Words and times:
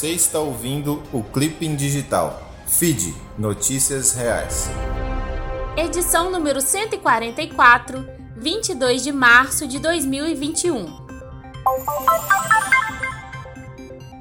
Você 0.00 0.12
está 0.12 0.38
ouvindo 0.38 1.02
o 1.12 1.22
Clipping 1.22 1.76
Digital. 1.76 2.42
Feed 2.66 3.14
Notícias 3.36 4.14
Reais. 4.14 4.70
Edição 5.76 6.30
número 6.30 6.62
144, 6.62 8.08
22 8.34 9.02
de 9.02 9.12
março 9.12 9.66
de 9.66 9.78
2021. 9.78 10.86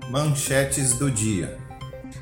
Manchetes 0.09 0.97
do 0.97 1.09
dia. 1.09 1.57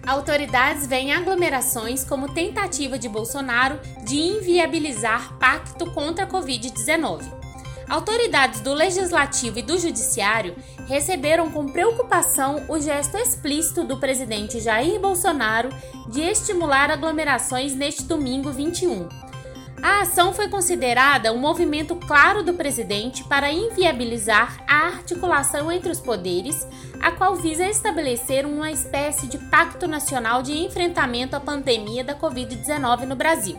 Autoridades 0.05 0.85
veem 0.85 1.11
aglomerações 1.11 2.03
como 2.03 2.31
tentativa 2.31 2.99
de 2.99 3.09
Bolsonaro 3.09 3.79
de 4.05 4.17
inviabilizar 4.17 5.35
pacto 5.39 5.89
contra 5.93 6.25
a 6.25 6.29
Covid-19. 6.29 7.46
Autoridades 7.89 8.59
do 8.59 8.73
Legislativo 8.73 9.59
e 9.59 9.61
do 9.61 9.77
Judiciário 9.77 10.55
receberam 10.87 11.49
com 11.49 11.67
preocupação 11.67 12.65
o 12.67 12.79
gesto 12.79 13.17
explícito 13.17 13.83
do 13.85 13.97
presidente 13.97 14.59
Jair 14.59 14.99
Bolsonaro 14.99 15.69
de 16.09 16.21
estimular 16.21 16.91
aglomerações 16.91 17.73
neste 17.73 18.03
domingo 18.03 18.51
21. 18.51 19.07
A 19.81 20.01
ação 20.01 20.33
foi 20.33 20.49
considerada 20.49 21.31
um 21.31 21.37
movimento 21.37 21.95
claro 21.95 22.43
do 22.43 22.53
presidente 22.53 23.23
para 23.23 23.51
inviabilizar 23.51 24.61
a 24.67 24.87
articulação 24.87 25.71
entre 25.71 25.89
os 25.89 25.99
poderes, 25.99 26.67
a 26.99 27.11
qual 27.11 27.35
visa 27.35 27.65
estabelecer 27.65 28.45
uma 28.45 28.71
espécie 28.71 29.27
de 29.27 29.37
pacto 29.37 29.87
nacional 29.87 30.41
de 30.41 30.57
enfrentamento 30.57 31.35
à 31.35 31.39
pandemia 31.39 32.03
da 32.03 32.15
Covid-19 32.15 33.03
no 33.03 33.15
Brasil. 33.15 33.57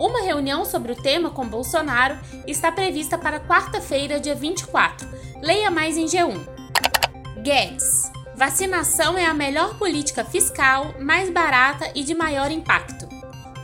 Uma 0.00 0.22
reunião 0.22 0.64
sobre 0.64 0.92
o 0.92 0.96
tema 0.96 1.28
com 1.28 1.46
Bolsonaro 1.46 2.18
está 2.46 2.72
prevista 2.72 3.18
para 3.18 3.38
quarta-feira, 3.38 4.18
dia 4.18 4.34
24. 4.34 5.06
Leia 5.42 5.70
mais 5.70 5.98
em 5.98 6.06
G1. 6.06 6.40
Guedes. 7.42 8.10
Vacinação 8.34 9.18
é 9.18 9.26
a 9.26 9.34
melhor 9.34 9.76
política 9.76 10.24
fiscal, 10.24 10.94
mais 10.98 11.28
barata 11.28 11.92
e 11.94 12.02
de 12.02 12.14
maior 12.14 12.50
impacto. 12.50 13.06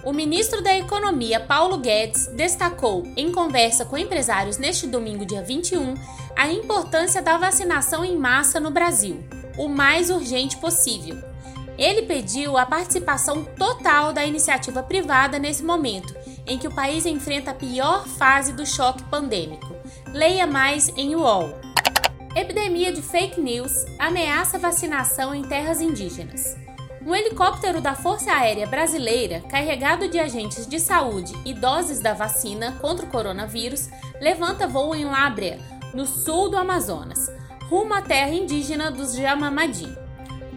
O 0.04 0.12
ministro 0.12 0.62
da 0.62 0.76
Economia, 0.76 1.40
Paulo 1.40 1.78
Guedes, 1.78 2.26
destacou, 2.26 3.04
em 3.16 3.32
conversa 3.32 3.86
com 3.86 3.96
empresários 3.96 4.58
neste 4.58 4.86
domingo, 4.86 5.24
dia 5.24 5.42
21, 5.42 5.94
a 6.36 6.52
importância 6.52 7.22
da 7.22 7.38
vacinação 7.38 8.04
em 8.04 8.14
massa 8.14 8.60
no 8.60 8.70
Brasil, 8.70 9.24
o 9.56 9.68
mais 9.68 10.10
urgente 10.10 10.58
possível. 10.58 11.16
Ele 11.78 12.02
pediu 12.02 12.58
a 12.58 12.66
participação 12.66 13.42
total 13.42 14.12
da 14.12 14.24
iniciativa 14.24 14.82
privada 14.82 15.38
nesse 15.38 15.62
momento 15.62 16.25
em 16.46 16.58
que 16.58 16.68
o 16.68 16.74
país 16.74 17.06
enfrenta 17.06 17.50
a 17.50 17.54
pior 17.54 18.06
fase 18.06 18.52
do 18.52 18.64
choque 18.64 19.02
pandêmico. 19.04 19.74
Leia 20.12 20.46
mais 20.46 20.88
em 20.96 21.14
UOL. 21.14 21.58
Epidemia 22.34 22.92
de 22.92 23.02
fake 23.02 23.40
news 23.40 23.72
ameaça 23.98 24.58
vacinação 24.58 25.34
em 25.34 25.42
terras 25.42 25.80
indígenas. 25.80 26.56
Um 27.06 27.14
helicóptero 27.14 27.80
da 27.80 27.94
Força 27.94 28.32
Aérea 28.32 28.66
Brasileira, 28.66 29.40
carregado 29.48 30.08
de 30.08 30.18
agentes 30.18 30.66
de 30.66 30.80
saúde 30.80 31.32
e 31.44 31.54
doses 31.54 32.00
da 32.00 32.12
vacina 32.12 32.72
contra 32.80 33.06
o 33.06 33.08
coronavírus, 33.08 33.88
levanta 34.20 34.66
voo 34.66 34.94
em 34.94 35.04
Lábrea, 35.04 35.58
no 35.94 36.04
sul 36.04 36.50
do 36.50 36.58
Amazonas, 36.58 37.30
rumo 37.70 37.94
à 37.94 38.02
terra 38.02 38.32
indígena 38.32 38.90
dos 38.90 39.14
Jamamadi. 39.14 39.88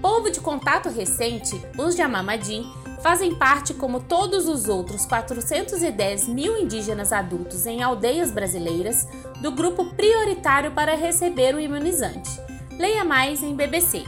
Povo 0.01 0.31
de 0.31 0.39
contato 0.39 0.89
recente, 0.89 1.61
os 1.77 1.95
Jamamadi 1.95 2.65
fazem 3.01 3.35
parte, 3.35 3.73
como 3.73 4.01
todos 4.01 4.47
os 4.47 4.67
outros 4.67 5.05
410 5.05 6.27
mil 6.27 6.57
indígenas 6.57 7.11
adultos 7.11 7.65
em 7.65 7.81
aldeias 7.81 8.31
brasileiras, 8.31 9.07
do 9.41 9.51
grupo 9.51 9.85
prioritário 9.95 10.71
para 10.71 10.95
receber 10.95 11.55
o 11.55 11.59
imunizante. 11.59 12.29
Leia 12.77 13.03
mais 13.03 13.41
em 13.43 13.55
BBC. 13.55 14.03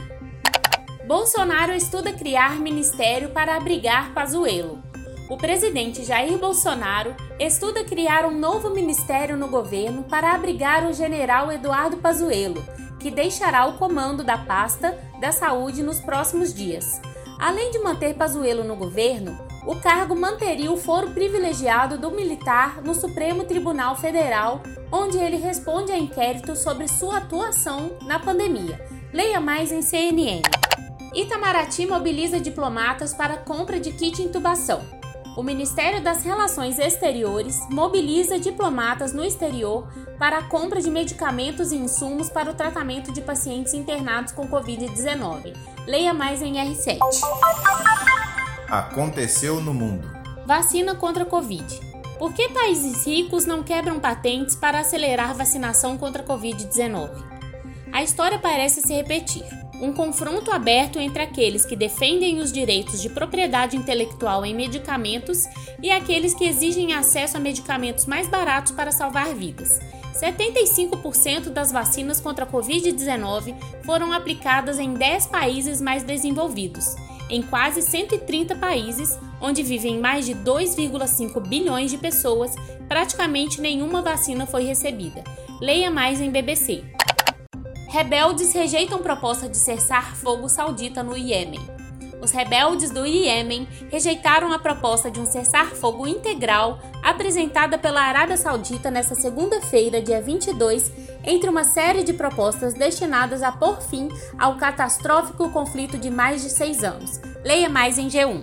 Bolsonaro 1.06 1.72
estuda 1.72 2.12
criar 2.12 2.58
ministério 2.60 3.30
para 3.30 3.56
abrigar 3.56 4.14
Pazuello. 4.14 4.82
O 5.28 5.36
presidente 5.36 6.04
Jair 6.04 6.38
Bolsonaro 6.38 7.14
estuda 7.38 7.84
criar 7.84 8.26
um 8.26 8.38
novo 8.38 8.70
ministério 8.70 9.36
no 9.36 9.48
governo 9.48 10.04
para 10.04 10.32
abrigar 10.32 10.86
o 10.86 10.92
general 10.92 11.50
Eduardo 11.50 11.96
Pazuello, 11.96 12.62
que 13.00 13.10
deixará 13.10 13.66
o 13.66 13.78
comando 13.78 14.22
da 14.22 14.38
pasta 14.38 14.96
da 15.20 15.32
saúde 15.32 15.82
nos 15.82 16.00
próximos 16.00 16.52
dias. 16.52 17.00
Além 17.42 17.72
de 17.72 17.80
manter 17.80 18.14
Pazuello 18.14 18.62
no 18.62 18.76
governo, 18.76 19.36
o 19.66 19.74
cargo 19.74 20.14
manteria 20.14 20.70
o 20.70 20.76
foro 20.76 21.10
privilegiado 21.10 21.98
do 21.98 22.08
militar 22.12 22.80
no 22.84 22.94
Supremo 22.94 23.42
Tribunal 23.42 23.96
Federal, 23.96 24.62
onde 24.92 25.18
ele 25.18 25.38
responde 25.38 25.90
a 25.90 25.98
inquérito 25.98 26.54
sobre 26.54 26.86
sua 26.86 27.16
atuação 27.16 27.98
na 28.02 28.20
pandemia. 28.20 28.80
Leia 29.12 29.40
mais 29.40 29.72
em 29.72 29.82
CNN. 29.82 30.42
Itamaraty 31.12 31.84
mobiliza 31.84 32.38
diplomatas 32.38 33.12
para 33.12 33.38
compra 33.38 33.80
de 33.80 33.90
kit 33.90 34.22
intubação. 34.22 34.80
O 35.36 35.42
Ministério 35.42 36.00
das 36.00 36.22
Relações 36.22 36.78
Exteriores 36.78 37.58
mobiliza 37.70 38.38
diplomatas 38.38 39.12
no 39.12 39.24
exterior 39.24 39.88
para 40.16 40.38
a 40.38 40.44
compra 40.44 40.80
de 40.80 40.92
medicamentos 40.92 41.72
e 41.72 41.76
insumos 41.76 42.30
para 42.30 42.52
o 42.52 42.54
tratamento 42.54 43.12
de 43.12 43.20
pacientes 43.20 43.74
internados 43.74 44.32
com 44.32 44.46
Covid-19. 44.46 45.71
Leia 45.86 46.14
mais 46.14 46.40
em 46.40 46.54
R7. 46.54 46.98
Aconteceu 48.68 49.60
no 49.60 49.74
mundo. 49.74 50.08
Vacina 50.46 50.94
contra 50.94 51.24
Covid. 51.24 51.64
Por 52.18 52.32
que 52.32 52.48
países 52.50 53.04
ricos 53.04 53.46
não 53.46 53.64
quebram 53.64 53.98
patentes 53.98 54.54
para 54.54 54.78
acelerar 54.78 55.34
vacinação 55.34 55.98
contra 55.98 56.22
Covid-19? 56.22 57.10
A 57.92 58.02
história 58.02 58.38
parece 58.38 58.80
se 58.80 58.94
repetir. 58.94 59.61
Um 59.82 59.92
confronto 59.92 60.52
aberto 60.52 61.00
entre 61.00 61.24
aqueles 61.24 61.66
que 61.66 61.74
defendem 61.74 62.38
os 62.38 62.52
direitos 62.52 63.02
de 63.02 63.08
propriedade 63.08 63.76
intelectual 63.76 64.46
em 64.46 64.54
medicamentos 64.54 65.44
e 65.82 65.90
aqueles 65.90 66.32
que 66.34 66.44
exigem 66.44 66.94
acesso 66.94 67.36
a 67.36 67.40
medicamentos 67.40 68.06
mais 68.06 68.28
baratos 68.28 68.70
para 68.70 68.92
salvar 68.92 69.34
vidas. 69.34 69.80
75% 70.14 71.48
das 71.48 71.72
vacinas 71.72 72.20
contra 72.20 72.44
a 72.44 72.48
Covid-19 72.48 73.56
foram 73.84 74.12
aplicadas 74.12 74.78
em 74.78 74.94
10 74.94 75.26
países 75.26 75.80
mais 75.80 76.04
desenvolvidos, 76.04 76.94
em 77.28 77.42
quase 77.42 77.82
130 77.82 78.54
países, 78.54 79.18
onde 79.40 79.64
vivem 79.64 79.98
mais 79.98 80.26
de 80.26 80.34
2,5 80.36 81.40
bilhões 81.40 81.90
de 81.90 81.98
pessoas, 81.98 82.54
praticamente 82.86 83.60
nenhuma 83.60 84.00
vacina 84.00 84.46
foi 84.46 84.62
recebida. 84.62 85.24
Leia 85.60 85.90
mais 85.90 86.20
em 86.20 86.30
BBC. 86.30 86.84
Rebeldes 87.92 88.54
rejeitam 88.54 89.00
proposta 89.00 89.46
de 89.50 89.58
cessar 89.58 90.16
fogo 90.16 90.48
saudita 90.48 91.02
no 91.02 91.14
Iêmen. 91.14 91.60
Os 92.22 92.30
rebeldes 92.30 92.90
do 92.90 93.04
Iêmen 93.04 93.68
rejeitaram 93.90 94.50
a 94.50 94.58
proposta 94.58 95.10
de 95.10 95.20
um 95.20 95.26
cessar-fogo 95.26 96.06
integral 96.06 96.80
apresentada 97.02 97.76
pela 97.76 98.00
Arábia 98.00 98.38
Saudita 98.38 98.90
nesta 98.90 99.14
segunda-feira, 99.14 100.00
dia 100.00 100.22
22, 100.22 100.90
entre 101.22 101.50
uma 101.50 101.64
série 101.64 102.02
de 102.02 102.14
propostas 102.14 102.72
destinadas 102.72 103.42
a 103.42 103.52
pôr 103.52 103.82
fim 103.82 104.08
ao 104.38 104.56
catastrófico 104.56 105.50
conflito 105.50 105.98
de 105.98 106.10
mais 106.10 106.40
de 106.40 106.48
seis 106.48 106.82
anos. 106.82 107.20
Leia 107.44 107.68
mais 107.68 107.98
em 107.98 108.08
G1. 108.08 108.42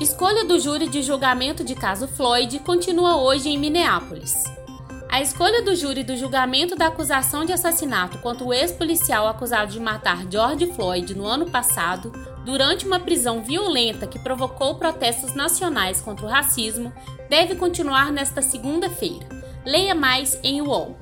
Escolha 0.00 0.44
do 0.44 0.58
júri 0.58 0.88
de 0.88 1.00
julgamento 1.00 1.62
de 1.62 1.76
caso 1.76 2.08
Floyd 2.08 2.58
continua 2.58 3.18
hoje 3.18 3.50
em 3.50 3.56
Minneapolis. 3.56 4.34
A 5.12 5.20
escolha 5.20 5.60
do 5.60 5.76
júri 5.76 6.02
do 6.02 6.16
julgamento 6.16 6.74
da 6.74 6.86
acusação 6.86 7.44
de 7.44 7.52
assassinato 7.52 8.16
contra 8.20 8.46
o 8.46 8.54
ex-policial 8.54 9.28
acusado 9.28 9.70
de 9.70 9.78
matar 9.78 10.24
George 10.30 10.72
Floyd 10.72 11.14
no 11.14 11.26
ano 11.26 11.50
passado, 11.50 12.10
durante 12.46 12.86
uma 12.86 12.98
prisão 12.98 13.44
violenta 13.44 14.06
que 14.06 14.18
provocou 14.18 14.76
protestos 14.76 15.34
nacionais 15.34 16.00
contra 16.00 16.24
o 16.24 16.28
racismo, 16.30 16.90
deve 17.28 17.56
continuar 17.56 18.10
nesta 18.10 18.40
segunda-feira. 18.40 19.26
Leia 19.66 19.94
mais 19.94 20.40
em 20.42 20.62
UOL. 20.62 20.96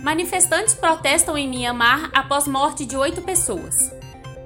Manifestantes 0.00 0.72
protestam 0.72 1.36
em 1.36 1.48
Myanmar 1.48 2.10
após 2.14 2.46
morte 2.46 2.86
de 2.86 2.96
oito 2.96 3.20
pessoas. 3.20 3.92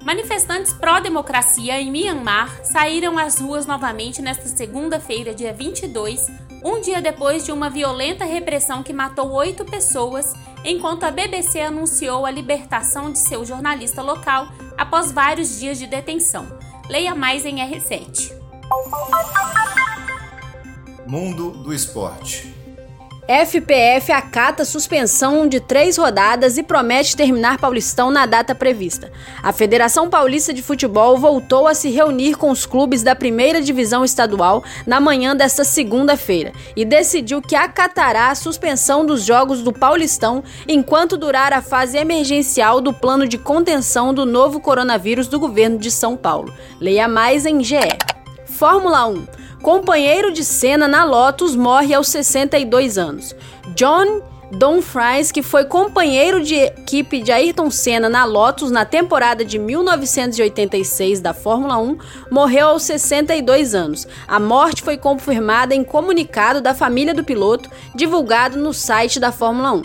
Manifestantes 0.02 0.72
pró-democracia 0.72 1.78
em 1.78 1.90
Myanmar 1.90 2.64
saíram 2.64 3.18
às 3.18 3.38
ruas 3.38 3.66
novamente 3.66 4.22
nesta 4.22 4.46
segunda-feira, 4.46 5.34
dia 5.34 5.52
22, 5.52 6.26
um 6.64 6.80
dia 6.80 7.00
depois 7.00 7.44
de 7.44 7.52
uma 7.52 7.70
violenta 7.70 8.24
repressão 8.24 8.82
que 8.82 8.92
matou 8.92 9.30
oito 9.32 9.64
pessoas, 9.64 10.32
enquanto 10.64 11.04
a 11.04 11.10
BBC 11.10 11.60
anunciou 11.60 12.26
a 12.26 12.30
libertação 12.30 13.12
de 13.12 13.18
seu 13.18 13.44
jornalista 13.44 14.02
local 14.02 14.48
após 14.76 15.12
vários 15.12 15.58
dias 15.58 15.78
de 15.78 15.86
detenção. 15.86 16.46
Leia 16.88 17.14
mais 17.14 17.44
em 17.44 17.56
R7. 17.56 18.32
Mundo 21.06 21.50
do 21.50 21.72
Esporte. 21.72 22.57
FPF 23.28 24.10
acata 24.10 24.64
suspensão 24.64 25.46
de 25.46 25.60
três 25.60 25.98
rodadas 25.98 26.56
e 26.56 26.62
promete 26.62 27.14
terminar 27.14 27.58
Paulistão 27.58 28.10
na 28.10 28.24
data 28.24 28.54
prevista. 28.54 29.12
A 29.42 29.52
Federação 29.52 30.08
Paulista 30.08 30.50
de 30.54 30.62
Futebol 30.62 31.18
voltou 31.18 31.66
a 31.66 31.74
se 31.74 31.90
reunir 31.90 32.36
com 32.36 32.50
os 32.50 32.64
clubes 32.64 33.02
da 33.02 33.14
primeira 33.14 33.60
divisão 33.60 34.02
estadual 34.02 34.64
na 34.86 34.98
manhã 34.98 35.36
desta 35.36 35.62
segunda-feira 35.62 36.54
e 36.74 36.86
decidiu 36.86 37.42
que 37.42 37.54
acatará 37.54 38.30
a 38.30 38.34
suspensão 38.34 39.04
dos 39.04 39.26
jogos 39.26 39.62
do 39.62 39.74
Paulistão 39.74 40.42
enquanto 40.66 41.18
durar 41.18 41.52
a 41.52 41.60
fase 41.60 41.98
emergencial 41.98 42.80
do 42.80 42.94
plano 42.94 43.28
de 43.28 43.36
contenção 43.36 44.14
do 44.14 44.24
novo 44.24 44.58
coronavírus 44.58 45.28
do 45.28 45.38
governo 45.38 45.76
de 45.76 45.90
São 45.90 46.16
Paulo. 46.16 46.50
Leia 46.80 47.06
mais 47.06 47.44
em 47.44 47.62
GE. 47.62 47.76
Fórmula 48.46 49.06
1. 49.06 49.37
Companheiro 49.62 50.32
de 50.32 50.44
cena 50.44 50.86
na 50.86 51.04
Lotus 51.04 51.56
morre 51.56 51.92
aos 51.92 52.08
62 52.08 52.96
anos. 52.96 53.34
John 53.74 54.22
Don 54.52 54.80
Fries, 54.80 55.30
que 55.30 55.42
foi 55.42 55.64
companheiro 55.64 56.42
de 56.42 56.54
equipe 56.54 57.20
de 57.20 57.30
Ayrton 57.30 57.70
Senna 57.70 58.08
na 58.08 58.24
Lotus 58.24 58.70
na 58.70 58.84
temporada 58.84 59.44
de 59.44 59.58
1986 59.58 61.20
da 61.20 61.34
Fórmula 61.34 61.76
1, 61.76 61.98
morreu 62.30 62.68
aos 62.68 62.84
62 62.84 63.74
anos. 63.74 64.06
A 64.26 64.40
morte 64.40 64.82
foi 64.82 64.96
confirmada 64.96 65.74
em 65.74 65.84
comunicado 65.84 66.60
da 66.60 66.72
família 66.72 67.12
do 67.12 67.24
piloto, 67.24 67.68
divulgado 67.94 68.56
no 68.56 68.72
site 68.72 69.20
da 69.20 69.32
Fórmula 69.32 69.72
1. 69.72 69.82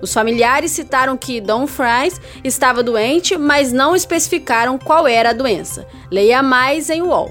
Os 0.00 0.14
familiares 0.14 0.70
citaram 0.70 1.16
que 1.16 1.40
Don 1.40 1.66
Fries 1.66 2.20
estava 2.44 2.84
doente, 2.84 3.36
mas 3.36 3.72
não 3.72 3.96
especificaram 3.96 4.78
qual 4.78 5.08
era 5.08 5.30
a 5.30 5.34
doença. 5.34 5.86
Leia 6.10 6.40
mais 6.40 6.88
em 6.88 7.02
UOL. 7.02 7.30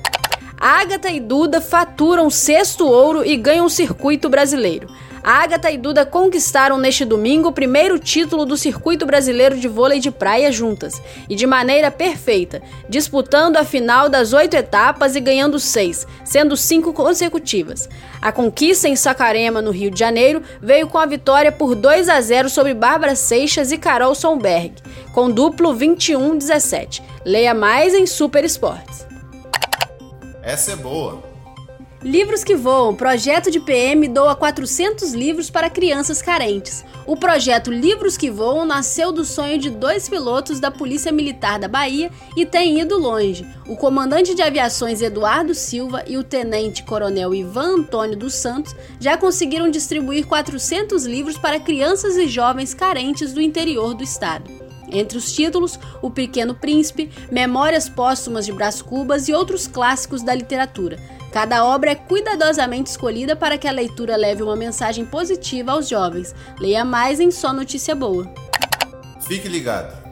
Agatha 0.60 1.10
e 1.12 1.20
Duda 1.20 1.62
faturam 1.62 2.32
sexto 2.32 2.88
ouro 2.88 3.24
e 3.24 3.38
ganham 3.38 3.68
o 3.68 3.70
circuito 3.70 4.28
brasileiro. 4.28 4.88
Agatha 5.24 5.70
e 5.70 5.78
Duda 5.78 6.06
conquistaram 6.06 6.78
neste 6.78 7.06
domingo 7.06 7.50
o 7.50 7.52
primeiro 7.52 8.00
título 8.00 8.46
do 8.46 8.58
circuito 8.58 9.06
brasileiro 9.06 9.58
de 9.58 9.68
vôlei 9.68 10.00
de 10.00 10.10
praia 10.10 10.52
juntas, 10.52 11.02
e 11.30 11.36
de 11.36 11.46
maneira 11.46 11.92
perfeita, 11.92 12.62
disputando 12.90 13.58
a 13.58 13.64
final 13.64 14.10
das 14.10 14.34
oito 14.34 14.56
etapas 14.56 15.16
e 15.16 15.20
ganhando 15.20 15.60
seis, 15.60 16.08
sendo 16.24 16.56
cinco 16.56 16.94
consecutivas. 16.94 17.90
A 18.22 18.32
conquista 18.32 18.88
em 18.88 18.96
Sacarema, 18.96 19.62
no 19.62 19.70
Rio 19.70 19.92
de 19.92 20.00
Janeiro, 20.00 20.42
veio 20.62 20.88
com 20.88 20.98
a 20.98 21.06
vitória 21.06 21.52
por 21.52 21.76
2 21.76 22.10
a 22.10 22.20
0 22.22 22.50
sobre 22.50 22.74
Bárbara 22.74 23.16
Seixas 23.16 23.72
e 23.72 23.78
Carol 23.78 24.16
Sonberg, 24.16 24.74
com 25.14 25.30
duplo 25.30 25.76
21-17. 25.76 27.02
Leia 27.26 27.54
mais 27.54 27.94
em 27.94 28.08
Super 28.08 28.44
Esportes. 28.44 29.07
Essa 30.48 30.72
é 30.72 30.76
boa. 30.78 31.22
Livros 32.02 32.42
que 32.42 32.56
Voam, 32.56 32.96
projeto 32.96 33.52
de 33.52 33.60
PM 33.60 34.08
doa 34.08 34.34
400 34.34 35.12
livros 35.12 35.50
para 35.50 35.70
crianças 35.70 36.22
carentes. 36.22 36.86
O 37.06 37.18
projeto 37.18 37.70
Livros 37.70 38.16
que 38.16 38.32
Voam 38.32 38.66
nasceu 38.66 39.12
do 39.12 39.26
sonho 39.26 39.58
de 39.58 39.70
dois 39.70 40.08
pilotos 40.08 40.62
da 40.62 40.72
Polícia 40.72 41.12
Militar 41.12 41.60
da 41.60 41.68
Bahia 41.68 42.10
e 42.38 42.46
tem 42.46 42.80
ido 42.80 42.98
longe. 42.98 43.46
O 43.68 43.76
comandante 43.76 44.34
de 44.34 44.42
aviações 44.42 45.02
Eduardo 45.02 45.54
Silva 45.54 46.06
e 46.08 46.16
o 46.16 46.24
tenente-coronel 46.24 47.36
Ivan 47.36 47.80
Antônio 47.80 48.16
dos 48.16 48.36
Santos 48.36 48.74
já 49.02 49.18
conseguiram 49.18 49.70
distribuir 49.70 50.26
400 50.28 51.06
livros 51.06 51.38
para 51.38 51.60
crianças 51.60 52.16
e 52.16 52.26
jovens 52.26 52.74
carentes 52.74 53.34
do 53.34 53.42
interior 53.42 53.94
do 53.94 54.02
estado. 54.02 54.67
Entre 54.92 55.18
os 55.18 55.32
títulos, 55.32 55.80
O 56.02 56.10
Pequeno 56.10 56.56
Príncipe, 56.56 57.12
Memórias 57.32 57.90
Póstumas 57.90 58.46
de 58.46 58.54
Brás 58.54 58.82
Cubas 58.82 59.28
e 59.28 59.34
outros 59.34 59.68
clássicos 59.68 60.24
da 60.24 60.34
literatura. 60.34 60.98
Cada 61.32 61.66
obra 61.66 61.92
é 61.92 61.96
cuidadosamente 61.96 62.90
escolhida 62.90 63.36
para 63.36 63.58
que 63.58 63.68
a 63.68 63.72
leitura 63.72 64.16
leve 64.16 64.42
uma 64.42 64.56
mensagem 64.56 65.06
positiva 65.06 65.74
aos 65.74 65.88
jovens. 65.90 66.34
Leia 66.60 66.86
mais 66.86 67.20
em 67.20 67.32
Só 67.32 67.52
Notícia 67.52 67.94
Boa. 67.94 68.32
Fique 69.28 69.48
ligado. 69.48 70.07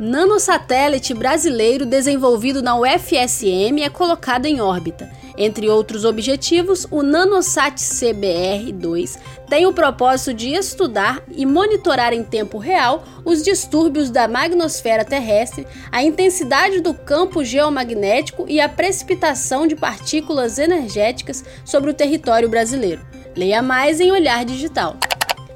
Nanosatélite 0.00 1.12
brasileiro 1.12 1.84
desenvolvido 1.84 2.62
na 2.62 2.78
UFSM 2.78 3.82
é 3.82 3.90
colocado 3.90 4.46
em 4.46 4.60
órbita. 4.60 5.10
Entre 5.36 5.68
outros 5.68 6.04
objetivos, 6.04 6.86
o 6.90 7.02
Nanosat 7.02 7.76
CBR-2 7.80 9.18
tem 9.48 9.66
o 9.66 9.72
propósito 9.72 10.34
de 10.34 10.52
estudar 10.52 11.22
e 11.28 11.44
monitorar 11.44 12.12
em 12.12 12.22
tempo 12.22 12.58
real 12.58 13.04
os 13.24 13.42
distúrbios 13.42 14.08
da 14.08 14.28
magnosfera 14.28 15.04
terrestre, 15.04 15.66
a 15.90 16.02
intensidade 16.02 16.80
do 16.80 16.94
campo 16.94 17.44
geomagnético 17.44 18.46
e 18.48 18.60
a 18.60 18.68
precipitação 18.68 19.66
de 19.66 19.74
partículas 19.74 20.58
energéticas 20.58 21.44
sobre 21.64 21.90
o 21.90 21.94
território 21.94 22.48
brasileiro. 22.48 23.04
Leia 23.36 23.62
mais 23.62 24.00
em 24.00 24.12
Olhar 24.12 24.44
Digital. 24.44 24.96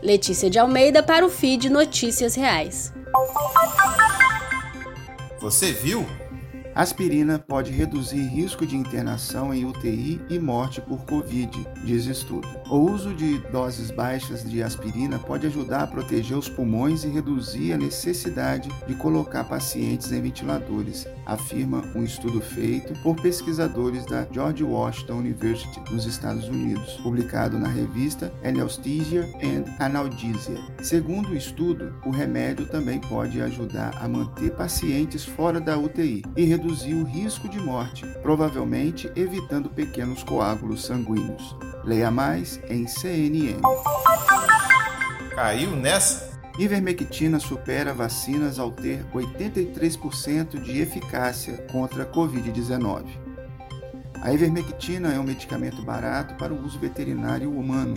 Letícia 0.03 0.51
de 0.51 0.59
Almeida 0.59 1.01
para 1.01 1.25
o 1.25 1.29
feed 1.29 1.71
Notícias 1.71 2.35
Reais. 2.35 2.93
Você 5.43 5.73
viu? 5.73 6.07
Aspirina 6.75 7.39
pode 7.39 7.71
reduzir 7.71 8.23
risco 8.23 8.65
de 8.65 8.77
internação 8.77 9.53
em 9.53 9.67
UTI 9.67 10.19
e 10.31 10.39
morte 10.39 10.81
por 10.81 11.05
Covid, 11.05 11.51
diz 11.85 12.07
estudo. 12.07 12.49
O 12.71 12.79
uso 12.79 13.13
de 13.15 13.39
doses 13.51 13.91
baixas 13.91 14.43
de 14.43 14.63
aspirina 14.63 15.19
pode 15.19 15.47
ajudar 15.47 15.83
a 15.83 15.87
proteger 15.87 16.37
os 16.37 16.49
pulmões 16.49 17.05
e 17.05 17.09
reduzir 17.09 17.75
a 17.75 17.77
necessidade 17.77 18.71
de 18.89 18.95
colocar 18.95 19.45
pacientes 19.45 20.11
em 20.13 20.23
ventiladores, 20.23 21.07
afirma 21.27 21.85
um 21.95 22.05
estudo 22.05 22.41
feito 22.41 22.95
por 23.03 23.17
pesquisadores 23.17 24.07
da 24.07 24.27
George 24.33 24.65
Washington 24.65 25.19
University, 25.19 25.79
nos 25.93 26.07
Estados 26.07 26.49
Unidos, 26.49 26.95
publicado 27.03 27.59
na 27.59 27.69
revista 27.69 28.33
Anesthesia 28.43 29.29
and 29.43 29.65
Analgesia. 29.79 30.59
Segundo 30.83 31.29
o 31.29 31.37
estudo, 31.37 31.95
o 32.07 32.11
remédio 32.11 32.67
também 32.67 32.99
pode 32.99 33.43
ajudar 33.43 33.95
a 34.01 34.09
manter 34.09 34.53
pacientes 34.53 35.23
fora 35.23 35.61
da 35.61 35.77
UTI 35.77 36.23
e 36.35 36.45
reduzir 36.63 36.95
o 36.95 37.03
risco 37.03 37.49
de 37.49 37.59
morte, 37.59 38.07
provavelmente 38.23 39.11
evitando 39.17 39.69
pequenos 39.69 40.23
coágulos 40.23 40.85
sanguíneos. 40.85 41.57
Leia 41.83 42.09
mais 42.09 42.61
em 42.69 42.87
CNN. 42.87 43.61
Caiu 45.35 45.75
nessa? 45.75 46.31
Ivermectina 46.59 47.41
supera 47.41 47.93
vacinas 47.93 48.61
ao 48.61 48.71
ter 48.71 49.05
83% 49.13 50.63
de 50.63 50.81
eficácia 50.81 51.57
contra 51.73 52.05
a 52.05 52.07
Covid-19. 52.07 53.07
A 54.23 54.33
ivermectina 54.33 55.13
é 55.13 55.19
um 55.19 55.25
medicamento 55.25 55.83
barato 55.83 56.35
para 56.35 56.53
o 56.53 56.65
uso 56.65 56.79
veterinário 56.79 57.51
humano 57.51 57.97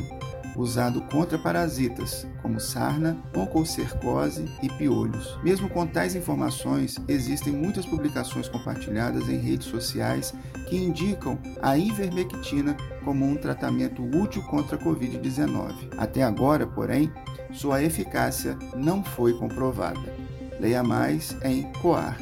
usado 0.61 1.01
contra 1.03 1.37
parasitas, 1.37 2.27
como 2.41 2.59
sarna, 2.59 3.17
oncocercose 3.35 4.45
e 4.61 4.69
piolhos. 4.69 5.37
Mesmo 5.43 5.69
com 5.69 5.85
tais 5.85 6.15
informações, 6.15 6.97
existem 7.07 7.53
muitas 7.53 7.85
publicações 7.85 8.47
compartilhadas 8.47 9.27
em 9.29 9.37
redes 9.37 9.67
sociais 9.67 10.33
que 10.67 10.77
indicam 10.77 11.37
a 11.61 11.77
ivermectina 11.77 12.75
como 13.03 13.25
um 13.25 13.35
tratamento 13.35 14.03
útil 14.03 14.41
contra 14.43 14.77
a 14.77 14.79
Covid-19. 14.79 15.73
Até 15.97 16.23
agora, 16.23 16.65
porém, 16.65 17.11
sua 17.51 17.83
eficácia 17.83 18.57
não 18.75 19.03
foi 19.03 19.33
comprovada. 19.33 20.13
Leia 20.59 20.83
mais 20.83 21.35
em 21.43 21.63
Coar. 21.73 22.17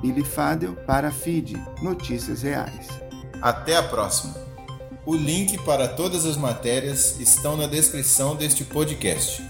Billy 0.00 0.24
Fadel 0.24 0.74
para 0.74 1.08
a 1.08 1.12
FID 1.12 1.56
Notícias 1.80 2.42
Reais. 2.42 2.88
Até 3.40 3.76
a 3.76 3.82
próxima! 3.82 4.41
O 5.04 5.16
link 5.16 5.58
para 5.64 5.88
todas 5.88 6.24
as 6.24 6.36
matérias 6.36 7.18
estão 7.18 7.56
na 7.56 7.66
descrição 7.66 8.36
deste 8.36 8.64
podcast. 8.64 9.42